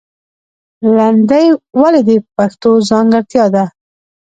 لندۍ 0.95 1.47
ولې 1.81 2.01
د 2.07 2.11
پښتو 2.35 2.71
ځانګړتیا 2.89 3.45
ده؟ 3.55 3.65